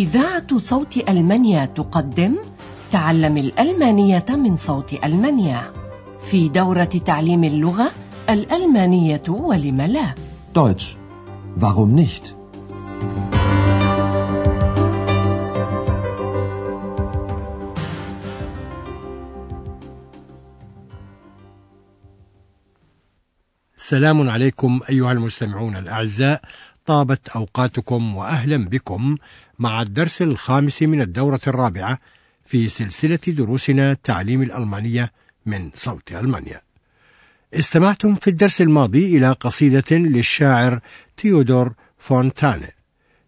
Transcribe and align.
إذاعة 0.00 0.58
صوت 0.58 0.96
ألمانيا 1.08 1.64
تقدم 1.64 2.36
تعلم 2.92 3.36
الألمانية 3.36 4.24
من 4.28 4.56
صوت 4.56 5.04
ألمانيا 5.04 5.72
في 6.30 6.48
دورة 6.48 6.84
تعليم 6.84 7.44
اللغة 7.44 7.90
الألمانية 8.30 9.22
ولم 9.28 9.80
لا 9.80 10.14
Deutsch. 10.54 10.96
Warum 11.60 11.94
nicht? 11.94 12.34
سلام 23.76 24.30
عليكم 24.30 24.80
أيها 24.90 25.12
المستمعون 25.12 25.76
الأعزاء 25.76 26.42
طابت 26.90 27.28
أوقاتكم 27.28 28.16
وأهلا 28.16 28.68
بكم 28.68 29.16
مع 29.58 29.82
الدرس 29.82 30.22
الخامس 30.22 30.82
من 30.82 31.00
الدورة 31.00 31.40
الرابعة 31.46 31.98
في 32.44 32.68
سلسلة 32.68 33.18
دروسنا 33.28 33.94
تعليم 33.94 34.42
الألمانية 34.42 35.12
من 35.46 35.70
صوت 35.74 36.12
ألمانيا. 36.12 36.60
استمعتم 37.54 38.14
في 38.14 38.30
الدرس 38.30 38.60
الماضي 38.60 39.16
إلى 39.16 39.32
قصيدة 39.32 39.96
للشاعر 39.96 40.80
تيودور 41.16 41.72
فونتاني. 41.98 42.74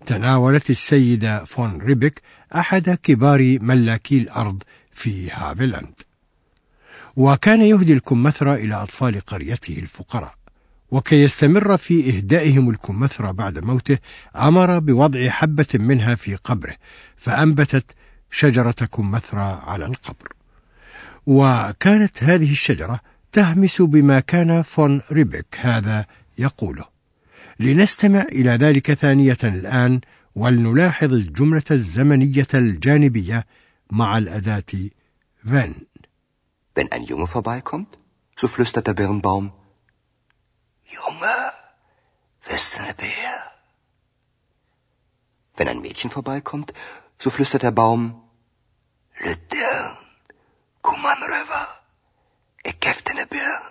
تناولت 0.07 0.71
السيد 0.71 1.45
فون 1.45 1.79
ريبك 1.83 2.23
أحد 2.55 2.91
كبار 3.03 3.59
ملاكي 3.61 4.19
الأرض 4.19 4.63
في 4.93 5.31
هافلاند. 5.31 5.95
وكان 7.17 7.63
يهدي 7.63 7.93
الكمثرى 7.93 8.55
إلى 8.55 8.75
أطفال 8.75 9.21
قريته 9.21 9.79
الفقراء. 9.79 10.42
وكي 10.93 11.23
يستمر 11.23 11.77
في 11.77 12.17
إهدائهم 12.17 12.71
الكمثرى 12.71 13.33
بعد 13.33 13.59
موته 13.59 13.99
أمر 14.37 14.79
بوضع 14.79 15.29
حبة 15.29 15.67
منها 15.75 16.15
في 16.15 16.35
قبره 16.35 16.77
فأنبتت 17.17 17.85
شجرة 18.31 18.71
كمثرى 18.73 19.61
على 19.67 19.87
القبر 19.87 20.33
وكانت 21.27 22.25
هذه 22.25 22.53
الشجرة 22.53 23.01
تهمس 23.33 23.83
بما 23.83 24.21
كان 24.21 24.63
فون 24.63 25.01
ريبك 25.13 25.57
هذا 25.61 26.07
يقوله 26.39 26.85
لنستمع 27.61 28.23
إلى 28.23 28.51
ذلك 28.51 28.93
ثانية 28.93 29.39
الآن 29.45 30.01
ولنلاحظ 30.35 31.13
الجملة 31.13 31.63
الزمنية 31.71 32.47
الجانبية 32.55 33.47
مع 33.91 34.19
الأداة 34.19 34.91
wenn. 35.45 35.75
Wenn 36.75 36.93
ein 36.93 37.05
Junge 37.05 37.27
vorbeikommt, 37.27 37.99
so 38.37 38.47
flüstert 38.49 38.87
Birnbaum, 38.95 39.53
Junge, 40.96 41.38
bist 42.48 42.78
du 42.78 42.82
ne 42.84 42.94
Bär? 42.94 43.38
Wenn 45.58 45.68
ein 45.68 45.82
Mädchen 45.82 46.10
vorbeikommt, 46.10 46.74
so 47.20 47.30
flüstert 47.30 47.64
der 47.64 47.72
Baum, 47.72 48.02
Lüttern, 49.20 49.98
komm 50.82 51.06
an 51.06 51.22
rüber, 51.34 51.64
ich 52.64 52.80
geb 52.80 52.98
dir 53.06 53.16
ne 53.16 53.26
Birn. 53.26 53.64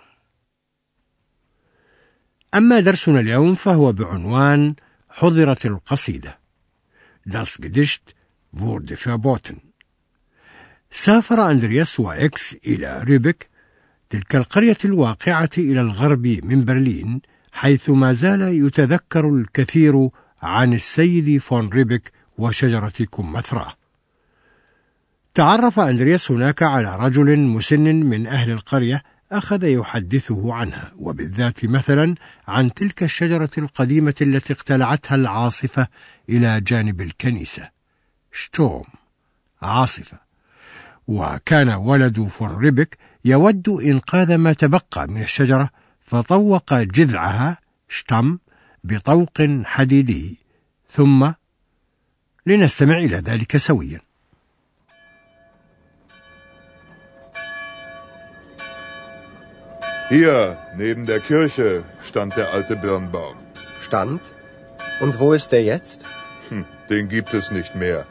أما 2.54 2.80
درسنا 2.80 3.20
اليوم 3.20 3.54
فهو 3.54 3.92
بعنوان 3.92 4.74
حضرت 5.10 5.66
القصيدة 5.66 6.38
Das 7.26 7.60
Gedicht 7.60 8.14
wurde 8.52 8.96
verboten 8.96 9.60
سافر 10.90 11.50
أندرياس 11.50 12.00
وإكس 12.00 12.54
إلى 12.54 13.02
ريبك 13.02 13.48
تلك 14.11 14.35
القرية 14.35 14.77
الواقعة 14.85 15.49
إلى 15.57 15.81
الغرب 15.81 16.27
من 16.43 16.65
برلين 16.65 17.21
حيث 17.51 17.89
ما 17.89 18.13
زال 18.13 18.41
يتذكر 18.41 19.29
الكثير 19.29 20.09
عن 20.41 20.73
السيد 20.73 21.37
فون 21.37 21.69
ريبك 21.69 22.11
وشجرة 22.37 23.05
كمثراه 23.11 23.73
تعرف 25.33 25.79
أندرياس 25.79 26.31
هناك 26.31 26.63
على 26.63 26.95
رجل 26.95 27.39
مسن 27.39 27.95
من 27.95 28.27
أهل 28.27 28.51
القرية 28.51 29.03
أخذ 29.31 29.63
يحدثه 29.63 30.53
عنها 30.53 30.91
وبالذات 30.97 31.65
مثلا 31.65 32.15
عن 32.47 32.73
تلك 32.73 33.03
الشجرة 33.03 33.51
القديمة 33.57 34.15
التي 34.21 34.53
اقتلعتها 34.53 35.15
العاصفة 35.15 35.87
إلى 36.29 36.61
جانب 36.61 37.01
الكنيسة. 37.01 37.69
شتوم 38.31 38.83
عاصفة. 39.61 40.30
وكان 41.11 41.69
ولد 41.69 42.27
فون 42.27 42.55
ريبك 42.55 42.97
يود 43.25 43.69
إنقاذ 43.69 44.35
ما 44.35 44.53
تبقى 44.53 45.07
من 45.07 45.21
الشجرة 45.21 45.69
فطوق 46.01 46.73
جذعها 46.73 47.57
شتم 47.89 48.37
بطوق 48.83 49.37
حديدي 49.63 50.37
ثم 50.87 51.31
لنستمع 52.45 52.97
إلى 52.97 53.17
ذلك 53.17 53.57
سويا 53.57 54.01
Hier, 60.09 60.57
neben 60.75 61.05
der 61.05 61.21
Kirche, 61.21 61.85
stand 62.03 62.35
der 62.35 62.51
alte 62.51 62.75
Birnbaum. 62.75 63.37
Stand? 63.79 64.21
Und 64.99 65.19
wo 65.19 65.31
ist 65.31 65.53
der 65.53 65.63
jetzt? 65.63 66.05
Hm, 66.49 66.65
den 66.89 67.07
gibt 67.07 67.33
es 67.33 67.49
nicht 67.51 67.75
mehr. 67.75 68.05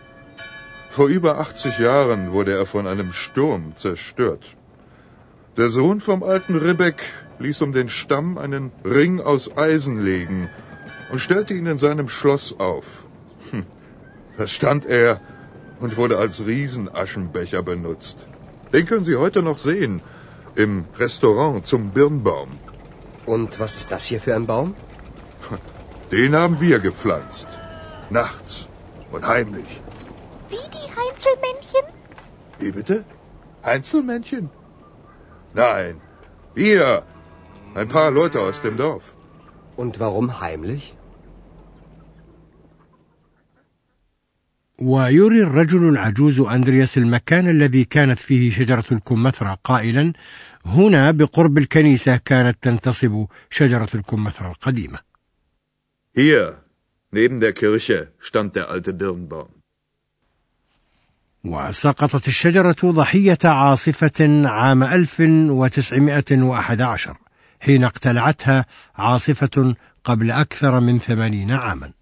Vor 0.90 1.06
über 1.06 1.38
80 1.38 1.78
Jahren 1.78 2.32
wurde 2.32 2.52
er 2.52 2.66
von 2.66 2.88
einem 2.88 3.12
Sturm 3.12 3.76
zerstört. 3.76 4.44
Der 5.56 5.70
Sohn 5.70 6.00
vom 6.00 6.24
alten 6.24 6.56
Ribbeck 6.56 7.00
ließ 7.38 7.62
um 7.62 7.72
den 7.72 7.88
Stamm 7.88 8.38
einen 8.38 8.72
Ring 8.84 9.20
aus 9.20 9.56
Eisen 9.56 10.00
legen 10.04 10.50
und 11.12 11.20
stellte 11.20 11.54
ihn 11.54 11.66
in 11.66 11.78
seinem 11.78 12.08
Schloss 12.08 12.58
auf. 12.58 13.06
Hm, 13.50 13.66
da 14.36 14.48
stand 14.48 14.84
er 14.84 15.20
und 15.78 15.96
wurde 15.96 16.18
als 16.18 16.44
Riesenaschenbecher 16.44 17.62
benutzt. 17.62 18.26
Den 18.72 18.84
können 18.86 19.04
Sie 19.04 19.16
heute 19.16 19.42
noch 19.42 19.58
sehen 19.58 20.02
im 20.56 20.86
Restaurant 20.98 21.64
zum 21.66 21.90
Birnbaum. 21.90 22.50
Und 23.26 23.60
was 23.60 23.76
ist 23.76 23.92
das 23.92 24.04
hier 24.06 24.20
für 24.20 24.34
ein 24.34 24.46
Baum? 24.46 24.74
Den 26.10 26.34
haben 26.34 26.60
wir 26.60 26.80
gepflanzt. 26.80 27.46
Nachts 28.10 28.66
und 29.12 29.24
heimlich 29.24 29.80
Wie 30.51 30.65
die 30.75 30.87
Heinzelmännchen? 30.99 31.85
Wie 32.59 32.71
bitte? 32.71 33.03
Einzelmännchen? 33.73 34.49
Nein, 35.53 36.01
wir. 36.53 37.03
Ein 37.75 37.89
paar 37.89 38.11
Leute 38.11 38.39
aus 38.39 38.61
dem 38.61 38.77
Dorf. 38.77 39.05
Und 39.75 39.99
warum 39.99 40.39
heimlich? 40.39 40.93
ويري 44.79 45.41
الرجل 45.41 45.89
العجوز 45.89 46.39
أندرياس 46.39 46.97
المكان 46.97 47.49
الذي 47.49 47.85
كانت 47.85 48.19
فيه 48.19 48.51
شجرة 48.51 48.83
الكمثرى 48.91 49.57
قائلا 49.63 50.13
هنا 50.65 51.11
بقرب 51.11 51.57
الكنيسة 51.57 52.17
كانت 52.17 52.57
تنتصب 52.63 53.25
شجرة 53.49 53.89
الكمثرى 53.95 54.47
القديمة 54.47 54.99
Hier, 56.17 56.63
neben 57.11 57.39
der 57.41 57.53
Kirche, 57.53 58.13
stand 58.19 58.55
der 58.55 58.69
alte 58.69 58.93
Birnbaum. 58.93 59.49
وسقطت 61.44 62.28
الشجرة 62.28 62.76
ضحية 62.84 63.38
عاصفة 63.44 64.48
عام 64.48 64.82
1911 64.82 67.16
حين 67.60 67.84
اقتلعتها 67.84 68.66
عاصفة 68.94 69.74
قبل 70.04 70.30
أكثر 70.30 70.80
من 70.80 70.98
ثمانين 70.98 71.50
عاما 71.50 71.92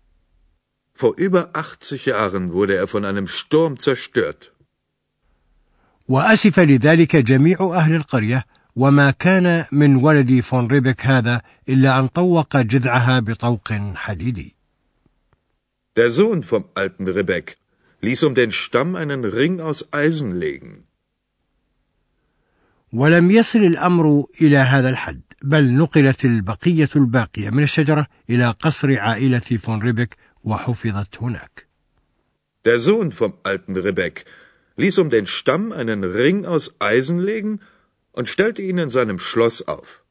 Vor 0.94 1.14
über 1.16 1.50
80 1.54 2.06
Jahren 2.06 2.52
wurde 2.52 2.74
er 2.74 2.88
von 2.88 3.04
einem 3.04 3.28
Sturm 3.28 3.78
zerstört. 3.78 4.52
وأسف 6.08 6.60
لذلك 6.60 7.16
جميع 7.16 7.58
أهل 7.60 7.94
القرية 7.94 8.44
وما 8.76 9.10
كان 9.10 9.64
من 9.72 9.96
ولد 9.96 10.40
فون 10.40 10.66
ريبك 10.66 11.06
هذا 11.06 11.42
إلا 11.68 11.98
أن 11.98 12.06
طوق 12.06 12.56
جذعها 12.56 13.20
بطوق 13.20 13.72
حديدي 13.94 14.54
Der 15.96 16.10
Sohn 16.10 16.42
vom 16.42 16.64
alten 16.74 17.08
Rebek 17.08 17.56
ließ 18.00 18.22
um 18.22 18.34
den 18.34 18.52
Stamm 18.52 18.96
einen 18.96 19.24
Ring 19.24 19.60
aus 19.60 19.92
Eisen 19.92 20.32
legen. 20.32 20.84
ولم 22.92 23.30
يصل 23.30 23.58
الأمر 23.58 24.26
إلى 24.40 24.56
هذا 24.56 24.88
الحد 24.88 25.20
بل 25.42 25.74
نقلت 25.74 26.24
البقية 26.24 26.88
الباقية 26.96 27.50
من 27.50 27.62
الشجرة 27.62 28.06
إلى 28.30 28.50
قصر 28.50 29.00
عائلة 29.00 29.38
فون 29.38 29.82
ريبك 29.82 30.16
وحفظت 30.44 31.22
هناك 31.22 31.68
Der 32.64 32.80
Sohn 32.80 33.12
vom 33.12 33.34
alten 33.44 33.76
Rebek 33.76 34.24
ließ 34.76 34.98
um 34.98 35.10
den 35.10 35.26
Stamm 35.26 35.72
einen 35.72 36.04
Ring 36.04 36.46
aus 36.46 36.74
Eisen 36.80 37.18
legen 37.18 37.60
und 38.12 38.28
stellte 38.28 38.62
ihn 38.62 38.78
in 38.78 38.90
seinem 38.90 39.18
Schloss 39.18 39.68
auf. 39.68 40.02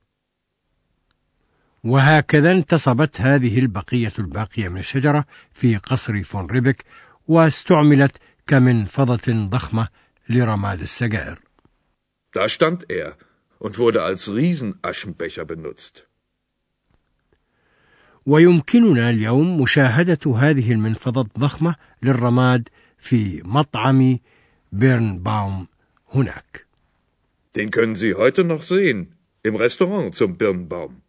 وهكذا 1.83 2.51
انتصبت 2.51 3.21
هذه 3.21 3.59
البقية 3.59 4.13
الباقية 4.19 4.69
من 4.69 4.79
الشجرة 4.79 5.25
في 5.53 5.77
قصر 5.77 6.23
فون 6.23 6.45
ريبك 6.45 6.83
واستعملت 7.27 8.17
كمنفضة 8.47 9.47
ضخمة 9.49 9.87
لرماد 10.29 10.81
السجائر 10.81 11.39
Da 12.37 12.49
stand 12.49 12.89
er 12.89 13.15
und 13.59 13.77
wurde 13.77 14.03
als 14.03 14.29
Riesenaschenbecher 14.29 15.45
benutzt. 15.45 16.07
ويمكننا 18.25 19.09
اليوم 19.09 19.61
مشاهدة 19.61 20.35
هذه 20.35 20.71
المنفضة 20.71 21.21
الضخمة 21.21 21.75
للرماد 22.03 22.69
في 22.97 23.41
مطعم 23.45 24.19
بيرنباوم 24.71 25.67
هناك. 26.13 26.67
Den 27.57 27.71
können 27.71 27.95
Sie 27.95 28.13
heute 28.13 28.43
noch 28.43 28.63
sehen, 28.63 29.15
im 29.43 29.55
Restaurant 29.55 30.15
zum 30.15 30.37
Birnbaum. 30.37 31.01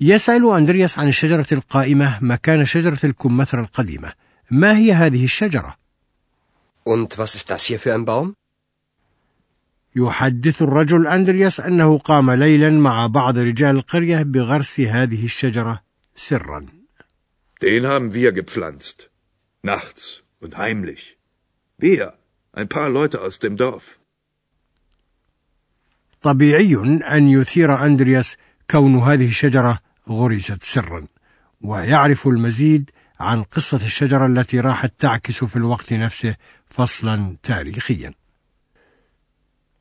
يسأل 0.00 0.56
أندرياس 0.56 0.98
عن 0.98 1.08
الشجرة 1.08 1.46
القائمة 1.52 2.18
مكان 2.24 2.64
شجرة 2.64 2.98
الكمثرى 3.04 3.60
القديمة. 3.60 4.12
ما 4.50 4.76
هي 4.76 4.92
هذه 4.92 5.24
الشجرة؟ 5.24 5.76
Und 6.84 7.18
was 7.18 7.34
ist 7.34 7.50
das 7.50 7.64
hier 7.64 7.80
für 7.80 7.94
ein 7.94 8.04
Baum? 8.04 8.34
يحدث 9.96 10.62
الرجل 10.62 11.06
أندرياس 11.06 11.60
أنه 11.60 11.98
قام 11.98 12.30
ليلا 12.30 12.70
مع 12.70 13.06
بعض 13.06 13.38
رجال 13.38 13.76
القرية 13.76 14.22
بغرس 14.22 14.80
هذه 14.80 15.24
الشجرة 15.24 15.82
سرا. 16.16 16.66
Den 17.60 17.86
haben 17.86 18.12
wir 18.12 18.32
gepflanzt. 18.32 19.10
Nachts 19.62 20.22
und 20.40 20.58
heimlich. 20.58 21.16
Wir, 21.78 22.12
ein 22.52 22.68
paar 22.68 22.90
Leute 22.90 23.22
aus 23.22 23.38
dem 23.38 23.56
Dorf. 23.56 23.98
طبيعي 26.22 26.76
أن 27.16 27.28
يثير 27.28 27.84
أندرياس 27.84 28.36
كون 28.70 28.98
هذه 28.98 29.28
الشجرة 29.28 29.78
غرست 30.08 30.64
سرا 30.64 31.06
ويعرف 31.60 32.26
المزيد 32.26 32.90
عن 33.20 33.42
قصة 33.42 33.76
الشجرة 33.76 34.26
التي 34.26 34.60
راحت 34.60 34.92
تعكس 34.98 35.44
في 35.44 35.56
الوقت 35.56 35.92
نفسه 35.92 36.34
فصلا 36.66 37.36
تاريخيا. 37.42 38.12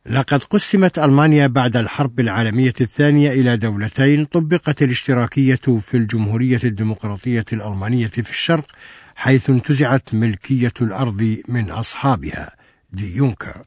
لقد 0.05 0.43
قسمت 0.43 0.99
ألمانيا 0.99 1.47
بعد 1.47 1.77
الحرب 1.77 2.19
العالمية 2.19 2.73
الثانية 2.81 3.31
إلى 3.31 3.57
دولتين 3.57 4.25
طبقت 4.25 4.83
الاشتراكية 4.83 5.55
في 5.79 5.97
الجمهورية 5.97 6.59
الديمقراطية 6.63 7.45
الألمانية 7.53 8.07
في 8.07 8.29
الشرق 8.31 8.71
حيث 9.15 9.49
انتزعت 9.49 10.13
ملكية 10.13 10.73
الأرض 10.81 11.37
من 11.47 11.71
أصحابها 11.71 12.55
دي 12.93 13.15
يونكر 13.15 13.63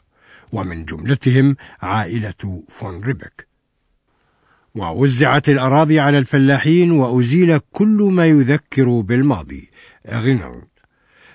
ومن 0.53 0.85
جملتهم 0.85 1.57
عائلة 1.83 2.63
فون 2.69 3.01
ريبك. 3.01 3.49
ووزعت 4.75 5.49
الأراضي 5.49 6.01
على 6.01 6.19
الفلاحين 6.19 6.91
وأزيل 6.91 7.59
كل 7.73 8.11
ما 8.13 8.27
يذكر 8.27 9.01
بالماضي. 9.01 9.71
غنر 10.11 10.63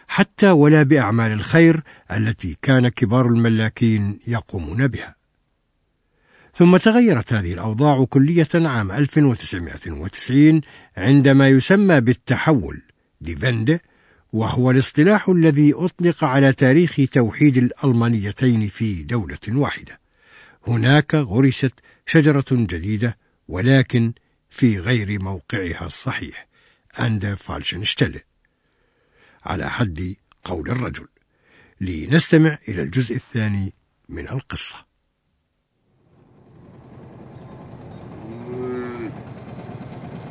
حتى 0.07 0.50
ولا 0.50 0.83
بأعمال 0.83 1.31
الخير 1.31 1.81
التي 2.12 2.57
كان 2.62 2.88
كبار 2.88 3.25
الملاكين 3.25 4.19
يقومون 4.27 4.88
بها. 4.88 5.15
ثم 6.56 6.77
تغيرت 6.77 7.33
هذه 7.33 7.53
الأوضاع 7.53 8.06
كلية 8.06 8.47
عام 8.56 8.91
1990 8.91 10.62
عندما 10.97 11.50
يسمى 11.50 12.01
بالتحول 12.01 12.81
ديفند 13.21 13.79
وهو 14.33 14.71
الاصطلاح 14.71 15.29
الذي 15.29 15.74
أطلق 15.74 16.24
على 16.24 16.53
تاريخ 16.53 16.95
توحيد 17.12 17.57
الألمانيتين 17.57 18.68
في 18.68 19.03
دولة 19.03 19.38
واحدة. 19.50 20.00
هناك 20.68 21.15
غرست 21.15 21.74
شجرة 22.06 22.45
جديدة 22.51 23.18
ولكن 23.52 24.12
في 24.50 24.78
غير 24.78 25.22
موقعها 25.22 25.86
الصحيح 25.86 26.48
عند 26.94 27.34
فالشنشتله 27.34 28.20
على 29.44 29.70
حد 29.70 30.16
قول 30.44 30.70
الرجل 30.70 31.08
لنستمع 31.80 32.58
إلى 32.69 32.82
الجزء 32.82 33.14
الثاني 33.14 33.75
من 34.08 34.28
القصة 34.28 34.88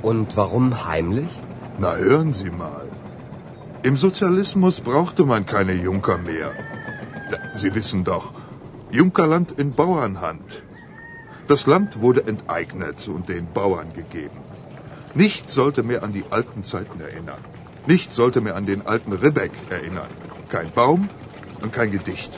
Und 0.01 0.37
warum 0.37 0.85
heimlich? 0.87 1.31
Na 1.79 1.95
hören 1.95 2.31
Sie 2.33 2.51
mal. 2.51 2.87
Im 3.83 3.97
Sozialismus 3.97 4.79
brauchte 4.81 5.25
man 5.25 5.45
keine 5.45 5.73
Junker 5.73 6.17
mehr. 6.17 6.53
Sie 7.55 7.73
wissen 7.75 8.03
doch, 8.03 8.33
Junkerland 8.91 9.51
in 9.51 9.73
Bauernhand. 9.73 10.63
Das 11.48 11.66
Land 11.66 12.00
wurde 12.00 12.26
enteignet 12.26 13.08
und 13.08 13.28
den 13.28 13.52
Bauern 13.52 13.92
gegeben. 13.92 14.38
Nichts 15.14 15.54
sollte 15.54 15.82
mehr 15.82 16.02
an 16.02 16.12
die 16.12 16.24
alten 16.30 16.62
Zeiten 16.62 17.00
erinnern. 17.00 17.44
Nichts 17.86 18.14
sollte 18.14 18.40
mehr 18.40 18.56
an 18.56 18.64
den 18.64 18.86
alten 18.86 19.12
Ribbeck 19.12 19.52
erinnern. 19.68 20.08
Kein 20.48 20.70
Baum 20.70 21.08
und 21.60 21.72
kein 21.72 21.90
Gedicht. 21.90 22.30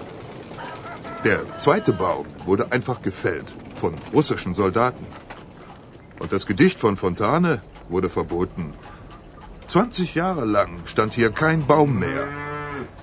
Der 1.24 1.58
zweite 1.58 1.92
Baum 1.92 2.26
wurde 2.44 2.72
einfach 2.72 3.02
gefällt 3.02 3.52
von 3.74 3.94
russischen 4.12 4.54
Soldaten. 4.54 5.06
Und 6.18 6.32
das 6.32 6.46
Gedicht 6.46 6.80
von 6.80 6.96
Fontane 6.96 7.60
wurde 7.88 8.08
verboten. 8.08 8.72
20 9.68 10.14
Jahre 10.14 10.44
lang 10.44 10.70
stand 10.86 11.14
hier 11.14 11.30
kein 11.30 11.66
Baum 11.66 11.98
mehr. 11.98 12.26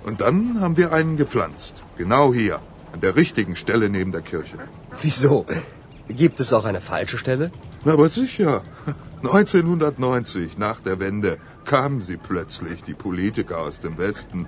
Und 0.03 0.21
dann 0.21 0.61
haben 0.61 0.77
wir 0.77 0.93
einen 0.93 1.17
gepflanzt. 1.17 1.83
Genau 1.97 2.33
hier, 2.33 2.59
an 2.91 3.01
der 3.01 3.15
richtigen 3.15 3.55
Stelle 3.55 3.89
neben 3.89 4.11
der 4.11 4.21
Kirche. 4.21 4.57
Wieso? 5.01 5.45
Gibt 6.10 6.40
es 6.40 6.52
auch 6.52 6.64
eine 6.64 6.80
falsche 6.80 7.18
Stelle? 7.18 7.50
Na, 7.84 7.92
aber 7.92 8.08
sicher. 8.08 8.62
1990, 9.22 10.58
nach 10.58 10.80
der 10.80 11.00
Wende, 11.00 11.38
kamen 11.64 12.00
sie 12.02 12.16
plötzlich, 12.16 12.82
die 12.82 12.94
Politiker 12.94 13.58
aus 13.58 13.80
dem 13.80 13.98
Westen, 13.98 14.46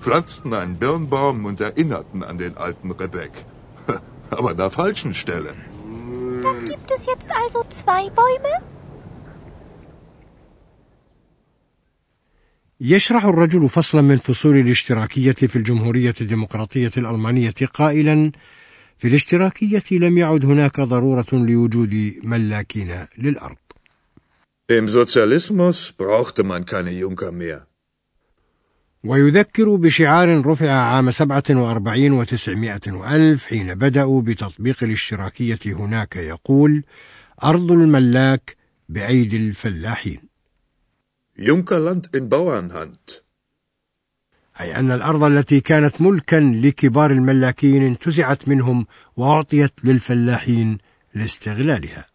pflanzten 0.00 0.54
einen 0.54 0.78
Birnbaum 0.78 1.44
und 1.44 1.60
erinnerten 1.60 2.22
an 2.22 2.38
den 2.38 2.56
alten 2.56 2.90
Rebek. 2.90 3.44
Aber 4.30 4.50
an 4.50 4.56
der 4.56 4.70
falschen 4.70 5.14
Stelle. 5.14 5.54
Dann 6.42 6.64
gibt 6.64 6.90
es 6.90 7.06
jetzt 7.06 7.30
also 7.42 7.64
zwei 7.68 8.10
Bäume? 8.10 8.54
يشرح 12.80 13.24
الرجل 13.24 13.68
فصلا 13.68 14.02
من 14.02 14.18
فصول 14.18 14.56
الاشتراكية 14.56 15.32
في 15.32 15.56
الجمهورية 15.56 16.14
الديمقراطية 16.20 16.90
الألمانية 16.96 17.54
قائلا 17.74 18.32
في 19.01 19.07
الاشتراكية 19.07 19.83
لم 19.91 20.17
يعد 20.17 20.45
هناك 20.45 20.79
ضرورة 20.81 21.25
لوجود 21.33 22.13
ملاكين 22.23 23.05
للأرض 23.17 23.57
Im 24.71 24.87
Sozialismus 24.89 25.93
brauchte 25.97 26.43
man 26.43 26.65
keine 26.65 26.91
Junker 26.91 27.31
mehr. 27.31 27.67
ويذكر 29.03 29.75
بشعار 29.75 30.45
رفع 30.47 30.71
عام 30.71 31.11
47 31.11 32.11
وتسعمائة 32.11 32.91
وألف 32.91 33.45
حين 33.45 33.75
بدأوا 33.75 34.21
بتطبيق 34.21 34.83
الاشتراكية 34.83 35.59
هناك 35.65 36.15
يقول 36.15 36.83
أرض 37.43 37.71
الملاك 37.71 38.55
بأيدي 38.89 39.37
الفلاحين 39.37 40.19
Junkerland 41.39 42.05
in 42.17 42.29
Bauernhand. 42.29 43.21
أي 44.61 44.75
أن 44.75 44.91
الأرض 44.91 45.23
التي 45.23 45.59
كانت 45.59 46.01
ملكا 46.01 46.35
لكبار 46.35 47.11
الملاكين 47.11 47.83
انتزعت 47.83 48.47
منهم 48.47 48.85
وأعطيت 49.17 49.71
للفلاحين 49.83 50.77
لاستغلالها 51.13 52.05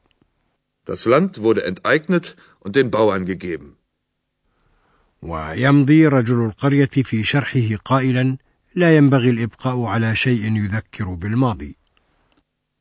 Das 0.87 1.05
Land 1.05 1.43
wurde 1.43 1.65
enteignet 1.65 2.37
und 2.61 2.77
den 2.77 2.91
Bauern 2.91 3.27
gegeben. 3.27 3.77
ويمضي 5.23 6.07
رجل 6.07 6.45
القرية 6.45 6.91
في 7.03 7.23
شرحه 7.23 7.77
قائلا 7.85 8.37
لا 8.75 8.97
ينبغي 8.97 9.31
الإبقاء 9.31 9.83
على 9.83 10.17
شيء 10.17 10.57
يذكر 10.57 11.15
بالماضي 11.15 11.77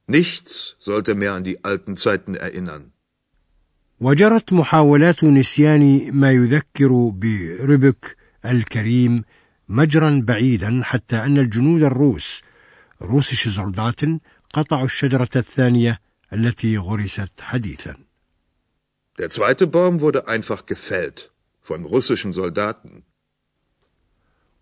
Nichts 0.07 0.75
sollte 0.79 1.15
mehr 1.15 1.34
an 1.34 1.43
die 1.43 1.63
alten 1.63 1.98
Zeiten 1.98 2.36
erinnern. 2.36 2.91
وجرت 4.00 4.53
محاولات 4.53 5.24
نسيان 5.24 6.12
ما 6.13 6.31
يذكر 6.31 7.10
بربك 7.10 8.15
الكريم 8.45 9.24
مجرا 9.69 10.22
بعيدا 10.27 10.81
حتى 10.84 11.15
أن 11.15 11.38
الجنود 11.38 11.84
الروس 11.84 12.41
روسش 13.01 13.48
زولداتن 13.50 14.19
قطعوا 14.53 14.86
الشجرة 14.86 15.29
الثانية 15.36 16.00
التي 16.34 16.77
غرست 16.77 17.41
حديثا 17.41 17.95
Der 19.17 19.29
zweite 19.29 19.67
Baum 19.67 20.01
wurde 20.01 20.27
einfach 20.27 20.65
gefällt 20.65 21.31
von 21.62 21.86
russischen 21.86 22.34
Soldaten. 22.34 23.03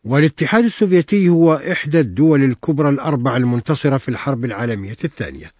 والاتحاد 0.03 0.63
السوفيتي 0.63 1.29
هو 1.29 1.53
إحدى 1.53 1.99
الدول 1.99 2.43
الكبرى 2.43 2.89
الأربع 2.89 3.37
المنتصرة 3.37 3.97
في 3.97 4.09
الحرب 4.09 4.45
العالمية 4.45 4.97
الثانية 5.03 5.51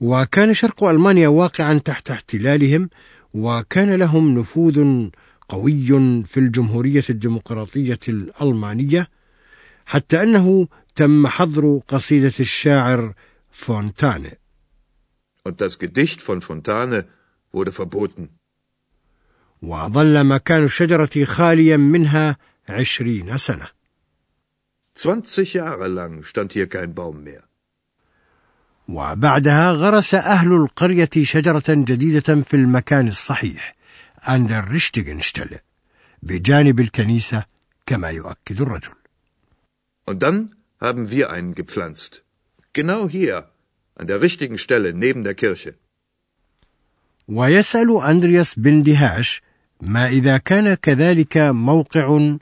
وكان 0.00 0.54
شرق 0.54 0.84
ألمانيا 0.84 1.28
واقعا 1.28 1.78
تحت 1.78 2.10
احتلالهم 2.10 2.90
وكان 3.34 3.94
لهم 3.94 4.38
نفوذ 4.38 5.08
قوي 5.50 6.24
في 6.24 6.40
الجمهورية 6.40 7.02
الديمقراطية 7.10 7.98
الألمانية 8.08 9.08
حتى 9.86 10.22
أنه 10.22 10.68
تم 10.96 11.26
حظر 11.26 11.80
قصيدة 11.88 12.32
الشاعر 12.40 13.14
فونتاني 13.50 14.38
Und 15.48 15.60
das 15.60 15.78
Gedicht 15.78 16.20
von 16.20 16.40
Fontane 16.42 17.04
wurde 17.52 17.72
verboten. 17.72 18.28
وظل 19.62 20.24
مكان 20.24 20.64
الشجرة 20.64 21.24
خاليا 21.24 21.76
منها 21.76 22.36
عشرين 22.68 23.38
سنة 23.38 23.66
20 24.96 25.44
Jahre 25.54 25.88
lang 25.88 26.22
stand 26.22 26.52
hier 26.52 26.68
kein 26.68 26.94
Baum 26.94 27.24
mehr. 27.24 27.42
وبعدها 28.88 29.72
غرس 29.72 30.14
أهل 30.14 30.52
القرية 30.52 31.10
شجرة 31.22 31.64
جديدة 31.68 32.40
في 32.42 32.54
المكان 32.54 33.08
الصحيح 33.08 33.79
an 34.22 34.48
der 34.48 34.70
richtigen 34.70 35.22
Stelle 35.22 35.60
بجانب 36.22 36.80
الكنيسة 36.80 37.44
كما 37.86 38.10
يؤكد 38.10 38.60
الرجل 38.60 38.94
Und 40.06 40.22
dann 40.22 40.54
haben 40.80 41.10
wir 41.10 41.30
einen 41.30 41.54
gepflanzt. 41.54 42.22
Genau 42.72 43.08
hier, 43.08 43.48
an 43.94 44.06
der 44.06 44.20
richtigen 44.22 44.58
Stelle 44.58 44.92
neben 44.94 45.24
der 45.24 45.34
Kirche. 45.34 45.74
ويسأل 47.28 48.02
أندرياس 48.02 48.54
بن 48.58 48.82
دهاش 48.82 49.42
ما 49.80 50.08
إذا 50.08 50.38
كان 50.38 50.74
كذلك 50.74 51.36
موقع 51.38 52.36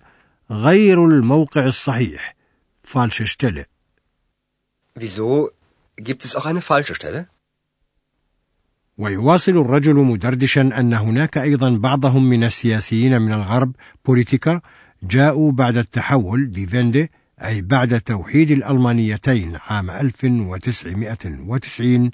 غير 0.51 1.05
الموقع 1.05 1.67
الصحيح 1.67 2.37
falsche 2.83 3.27
Stelle 3.27 3.67
Wieso? 4.95 5.51
Gibt 5.97 6.25
es 6.25 6.37
auch 6.37 6.47
eine 6.47 6.63
falsche 6.63 6.95
Stelle? 6.95 7.29
ويواصل 8.99 9.53
الرجل 9.53 9.95
مدردشا 9.95 10.61
أن 10.61 10.95
هناك 10.95 11.39
أيضا 11.39 11.71
بعضهم 11.71 12.29
من 12.29 12.45
السياسيين 12.45 13.23
من 13.23 13.33
الغرب 13.33 13.73
Politiker 14.05 14.61
جاءوا 15.03 15.53
بعد 15.53 15.77
التحول 15.77 16.51
die 16.51 16.73
Wende 16.73 17.11
أي 17.45 17.63
بعد 17.63 18.01
توحيد 18.01 18.51
الألمانيتين 18.51 19.57
عام 19.57 19.91
1990 19.91 22.11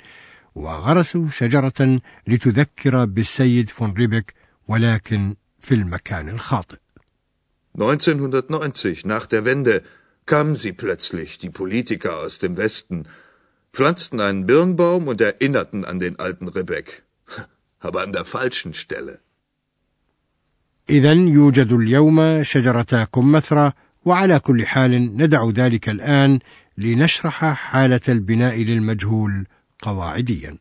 وغرسوا 0.55 1.29
شجرة 1.29 2.01
لتذكر 2.27 3.05
بالسيد 3.05 3.71
فون 3.71 3.93
ريبك 3.93 4.35
ولكن 4.69 5.35
في 5.61 5.75
المكان 5.75 6.29
الخاطئ. 6.29 6.77
1990, 7.79 9.05
nach 9.05 9.27
der 9.27 9.45
Wende, 9.45 9.83
kamen 10.27 10.57
sie 10.57 10.73
plötzlich, 10.73 11.39
die 11.39 11.51
Politiker 11.51 12.19
aus 12.19 12.39
dem 12.39 12.57
Westen, 12.57 13.07
pflanzten 13.75 14.21
einen 14.21 14.47
Birnbaum 14.47 15.09
und 15.09 15.21
erinnerten 15.21 15.85
an 15.85 15.99
den 15.99 16.19
alten 16.19 16.49
Ribbeck. 16.49 17.03
Aber 17.87 18.01
an 18.03 18.13
der 18.13 18.25
falschen 18.25 18.73
Stelle. 18.75 19.19
إذا 20.91 21.13
يوجد 21.13 21.73
اليوم 21.73 22.43
شجرتا 22.43 23.05
كمثرى 23.05 23.73
وعلى 24.05 24.41
كل 24.41 24.67
حال 24.67 25.17
ندع 25.17 25.51
ذلك 25.51 25.89
الآن 25.89 26.39
لنشرح 26.79 27.45
حالة 27.45 28.01
البناء 28.09 28.63
للمجهول 28.63 29.47
قواعديا. 29.83 30.59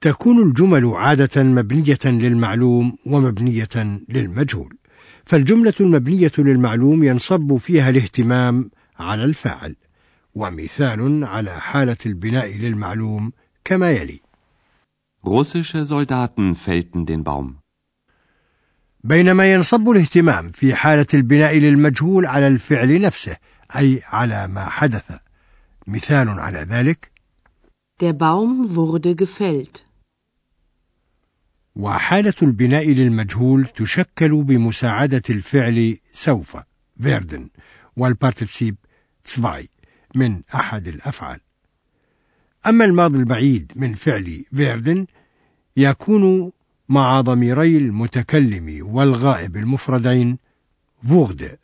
تكون 0.00 0.42
الجمل 0.42 0.86
عادة 0.86 1.42
مبنية 1.42 1.98
للمعلوم 2.04 2.96
ومبنية 3.06 3.98
للمجهول. 4.08 4.76
فالجملة 5.24 5.74
المبنية 5.80 6.32
للمعلوم 6.38 7.04
ينصب 7.04 7.56
فيها 7.56 7.90
الاهتمام 7.90 8.70
على 8.98 9.24
الفاعل، 9.24 9.76
ومثال 10.34 11.24
على 11.24 11.60
حالة 11.60 11.96
البناء 12.06 12.56
للمعلوم 12.56 13.32
كما 13.64 13.90
يلي: 13.90 14.20
Russische 15.22 15.84
Soldaten 15.84 16.54
fällten 16.54 17.06
den 17.06 17.24
Baum. 17.24 17.60
بينما 19.04 19.52
ينصب 19.52 19.88
الاهتمام 19.88 20.50
في 20.50 20.74
حالة 20.74 21.06
البناء 21.14 21.58
للمجهول 21.58 22.26
على 22.26 22.46
الفعل 22.46 23.00
نفسه، 23.00 23.36
أي 23.76 24.00
على 24.04 24.48
ما 24.48 24.64
حدث. 24.64 25.12
مثال 25.86 26.28
على 26.28 26.58
ذلك: 26.58 27.10
Der 28.02 28.12
Baum 28.12 28.74
wurde 28.76 29.14
gefällt. 29.14 29.89
وحالة 31.80 32.34
البناء 32.42 32.90
للمجهول 32.90 33.64
تشكل 33.66 34.42
بمساعدة 34.42 35.22
الفعل 35.30 35.98
سوف 36.12 36.56
werden 37.02 37.40
والبارتيسيب 37.96 38.76
zwei 39.24 39.68
من 40.14 40.42
أحد 40.54 40.88
الأفعال 40.88 41.40
أما 42.66 42.84
الماضي 42.84 43.18
البعيد 43.18 43.72
من 43.76 43.94
فعل 43.94 44.44
werden 44.54 45.06
يكون 45.76 46.52
مع 46.88 47.20
ضميري 47.20 47.76
المتكلم 47.76 48.86
والغائب 48.86 49.56
المفردين 49.56 50.38
wurde 51.04 51.56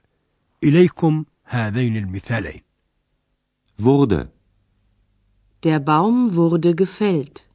إليكم 0.64 1.24
هذين 1.44 1.96
المثالين 1.96 2.60
Wurde. 3.78 4.32
Der 5.64 5.80
Baum 5.80 6.34
wurde 6.34 6.74
gefällt. 6.74 7.45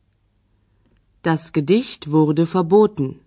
Das 1.23 1.53
Gedicht 1.53 2.11
wurde 2.11 2.45
verboten. 2.45 3.19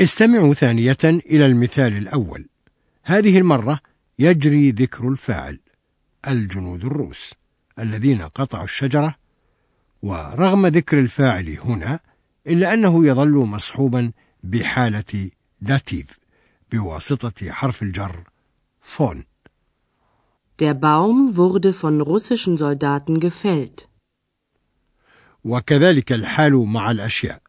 استمعوا 0.00 0.54
ثانية 0.54 0.98
إلى 1.04 1.46
المثال 1.46 1.96
الأول. 1.96 2.48
هذه 3.02 3.38
المرة 3.38 3.80
يجري 4.18 4.70
ذكر 4.70 5.08
الفاعل 5.08 5.60
الجنود 6.28 6.84
الروس 6.84 7.34
الذين 7.78 8.22
قطعوا 8.22 8.64
الشجرة 8.64 9.14
ورغم 10.02 10.66
ذكر 10.66 10.98
الفاعل 10.98 11.48
هنا 11.48 12.00
إلا 12.46 12.74
أنه 12.74 13.06
يظل 13.06 13.32
مصحوبا 13.32 14.12
بحالة 14.42 15.30
Dativ 15.60 16.18
بواسطة 16.72 17.50
حرف 17.50 17.82
الجر 17.82 18.24
von. 18.80 19.24
Der 20.60 20.74
Baum 20.74 21.36
wurde 21.36 21.72
von 21.72 22.00
russischen 22.00 22.56
Soldaten 22.56 23.18
gefällt. 23.20 23.88
وكذلك 25.44 26.12
الحال 26.12 26.52
مع 26.52 26.90
الأشياء 26.90 27.42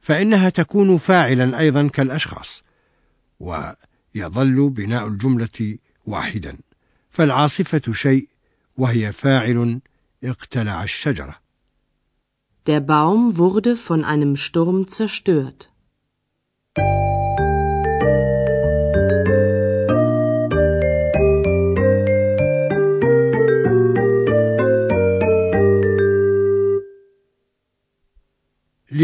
فإنها 0.00 0.48
تكون 0.48 0.96
فاعلا 0.96 1.58
أيضا 1.58 1.88
كالأشخاص 1.88 2.62
ويظل 3.40 4.70
بناء 4.70 5.06
الجملة 5.06 5.78
واحدا 6.06 6.58
فالعاصفة 7.10 7.92
شيء 7.92 8.28
وهي 8.76 9.12
فاعل 9.12 9.80
اقتلع 10.24 10.84
الشجرة 10.84 11.48
Der 12.66 12.80
Baum 12.80 13.38
wurde 13.38 13.76
von 13.76 14.04
einem 14.04 14.36
Sturm 14.36 14.88
zerstört. 14.88 15.70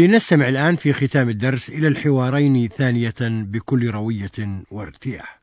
لنستمع 0.07 0.49
الآن 0.49 0.75
في 0.75 0.93
ختام 0.93 1.29
الدرس 1.29 1.69
إلى 1.69 1.87
الحوارين 1.87 2.67
ثانية 2.67 3.15
بكل 3.21 3.89
روية 3.89 4.63
وارتياح. 4.71 5.39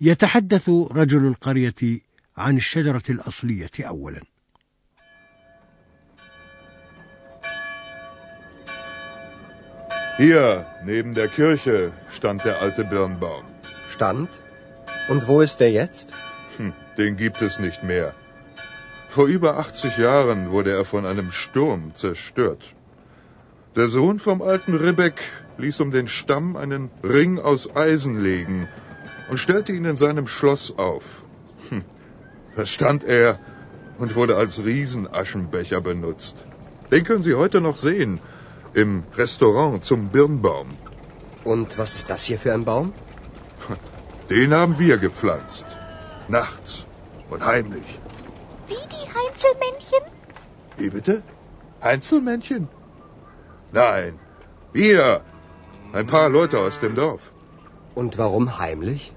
يتحدث 0.00 0.68
رجل 0.68 1.26
القرية 1.26 2.00
عن 2.36 2.56
الشجرة 2.56 3.02
الأصلية 3.10 3.70
أولا. 3.80 4.20
Hier, 10.18 10.66
neben 10.84 11.14
der 11.14 11.28
Kirche, 11.28 11.92
stand 12.12 12.44
der 12.44 12.60
alte 12.60 12.84
Birnbaum. 12.84 13.44
Stand? 13.88 14.28
Und 15.08 15.26
wo 15.28 15.40
ist 15.40 15.60
der 15.60 15.72
jetzt? 15.72 16.12
Hm, 16.58 16.74
den 16.98 17.16
gibt 17.16 17.40
es 17.40 17.58
nicht 17.58 17.82
mehr. 17.82 18.14
Vor 19.10 19.26
über 19.26 19.58
80 19.58 19.98
Jahren 19.98 20.52
wurde 20.52 20.70
er 20.70 20.84
von 20.84 21.04
einem 21.04 21.32
Sturm 21.32 21.94
zerstört. 21.94 22.62
Der 23.74 23.88
Sohn 23.88 24.20
vom 24.20 24.40
alten 24.40 24.74
Ribbeck 24.76 25.20
ließ 25.58 25.80
um 25.80 25.90
den 25.90 26.06
Stamm 26.06 26.54
einen 26.54 26.90
Ring 27.02 27.40
aus 27.40 27.74
Eisen 27.74 28.22
legen 28.22 28.68
und 29.28 29.38
stellte 29.38 29.72
ihn 29.72 29.84
in 29.84 29.96
seinem 29.96 30.28
Schloss 30.28 30.78
auf. 30.78 31.24
Hm, 31.70 31.82
da 32.54 32.66
stand 32.66 33.02
er 33.02 33.40
und 33.98 34.14
wurde 34.14 34.36
als 34.36 34.64
Riesenaschenbecher 34.64 35.80
benutzt. 35.80 36.44
Den 36.92 37.02
können 37.02 37.24
Sie 37.24 37.34
heute 37.34 37.60
noch 37.60 37.76
sehen 37.76 38.20
im 38.74 39.02
Restaurant 39.16 39.84
zum 39.84 40.10
Birnbaum. 40.10 40.68
Und 41.42 41.78
was 41.78 41.96
ist 41.96 42.08
das 42.10 42.22
hier 42.22 42.38
für 42.38 42.54
ein 42.54 42.64
Baum? 42.64 42.92
Den 44.30 44.54
haben 44.54 44.78
wir 44.78 44.98
gepflanzt. 44.98 45.66
Nachts 46.28 46.86
und 47.28 47.44
heimlich. 47.44 47.98
Wie 48.70 48.84
die 48.94 49.06
Heinzelmännchen? 49.16 50.02
Wie 50.78 50.90
bitte? 50.96 51.14
Einzelmännchen? 51.80 52.62
Nein, 53.72 54.12
wir. 54.72 55.24
Ein 55.98 56.06
paar 56.06 56.28
Leute 56.28 56.56
aus 56.64 56.76
dem 56.84 56.94
Dorf. 56.94 57.22
Und 58.00 58.18
warum 58.18 58.58
heimlich? 58.58 59.12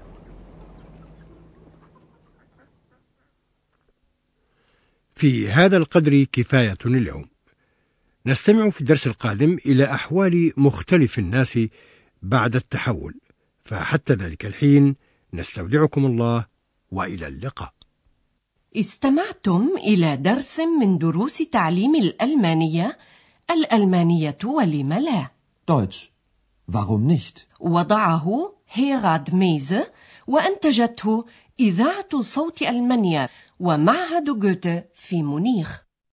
في 5.16 5.50
هذا 5.50 5.76
القدر 5.76 6.24
كفاية 6.32 6.78
اليوم. 6.86 7.28
نستمع 8.26 8.70
في 8.70 8.80
الدرس 8.80 9.06
القادم 9.06 9.58
إلى 9.66 9.84
أحوال 9.84 10.52
مختلف 10.56 11.18
الناس 11.18 11.58
بعد 12.22 12.56
التحول، 12.56 13.14
فحتى 13.64 14.14
ذلك 14.14 14.46
الحين 14.46 14.96
نستودعكم 15.34 16.06
الله 16.06 16.46
وإلى 16.90 17.26
اللقاء. 17.26 17.83
استمعتم 18.76 19.68
إلى 19.76 20.16
درس 20.16 20.60
من 20.60 20.98
دروس 20.98 21.38
تعليم 21.38 21.94
الألمانية 21.94 22.98
الألمانية 23.50 24.38
ولم 24.44 24.92
لا 24.92 25.30
Deutsch. 25.70 26.10
Warum 26.72 27.06
nicht? 27.06 27.46
وضعه 27.60 28.52
هيراد 28.72 29.34
ميزة 29.34 29.86
وأنتجته 30.26 31.24
إذاعة 31.60 32.20
صوت 32.20 32.62
ألمانيا 32.62 33.28
ومعهد 33.60 34.24
جوته 34.38 34.84
في 34.94 35.22
مونيخ 35.22 35.83